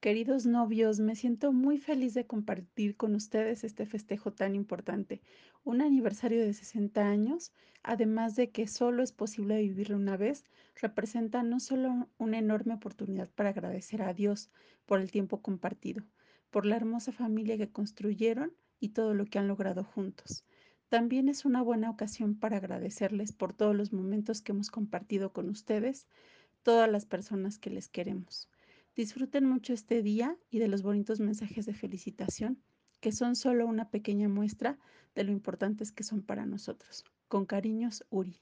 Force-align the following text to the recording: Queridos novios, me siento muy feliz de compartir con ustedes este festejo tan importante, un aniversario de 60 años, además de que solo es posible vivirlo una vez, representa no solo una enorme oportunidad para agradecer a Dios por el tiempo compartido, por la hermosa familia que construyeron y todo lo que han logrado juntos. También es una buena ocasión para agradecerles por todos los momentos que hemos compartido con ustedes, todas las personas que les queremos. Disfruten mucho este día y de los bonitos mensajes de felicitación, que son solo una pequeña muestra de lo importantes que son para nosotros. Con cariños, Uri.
Queridos 0.00 0.46
novios, 0.46 1.00
me 1.00 1.16
siento 1.16 1.52
muy 1.52 1.78
feliz 1.78 2.14
de 2.14 2.26
compartir 2.26 2.96
con 2.96 3.14
ustedes 3.14 3.64
este 3.64 3.86
festejo 3.86 4.30
tan 4.30 4.54
importante, 4.54 5.20
un 5.64 5.80
aniversario 5.80 6.40
de 6.42 6.52
60 6.52 7.08
años, 7.08 7.52
además 7.82 8.36
de 8.36 8.50
que 8.50 8.68
solo 8.68 9.02
es 9.02 9.12
posible 9.12 9.58
vivirlo 9.58 9.96
una 9.96 10.16
vez, 10.16 10.44
representa 10.80 11.42
no 11.42 11.60
solo 11.60 12.08
una 12.18 12.38
enorme 12.38 12.74
oportunidad 12.74 13.30
para 13.30 13.48
agradecer 13.48 14.02
a 14.02 14.12
Dios 14.12 14.50
por 14.84 15.00
el 15.00 15.10
tiempo 15.10 15.40
compartido, 15.42 16.04
por 16.50 16.66
la 16.66 16.76
hermosa 16.76 17.10
familia 17.10 17.56
que 17.56 17.72
construyeron 17.72 18.52
y 18.78 18.90
todo 18.90 19.14
lo 19.14 19.24
que 19.24 19.38
han 19.38 19.48
logrado 19.48 19.82
juntos. 19.82 20.44
También 20.88 21.28
es 21.28 21.44
una 21.44 21.62
buena 21.62 21.90
ocasión 21.90 22.38
para 22.38 22.58
agradecerles 22.58 23.32
por 23.32 23.54
todos 23.54 23.74
los 23.74 23.92
momentos 23.92 24.40
que 24.42 24.52
hemos 24.52 24.70
compartido 24.70 25.32
con 25.32 25.48
ustedes, 25.48 26.06
todas 26.62 26.88
las 26.88 27.06
personas 27.06 27.58
que 27.58 27.70
les 27.70 27.88
queremos. 27.88 28.48
Disfruten 28.96 29.44
mucho 29.44 29.74
este 29.74 30.02
día 30.02 30.38
y 30.48 30.58
de 30.58 30.68
los 30.68 30.82
bonitos 30.82 31.20
mensajes 31.20 31.66
de 31.66 31.74
felicitación, 31.74 32.62
que 33.00 33.12
son 33.12 33.36
solo 33.36 33.66
una 33.66 33.90
pequeña 33.90 34.26
muestra 34.26 34.78
de 35.14 35.24
lo 35.24 35.32
importantes 35.32 35.92
que 35.92 36.02
son 36.02 36.22
para 36.22 36.46
nosotros. 36.46 37.04
Con 37.28 37.44
cariños, 37.44 38.06
Uri. 38.08 38.40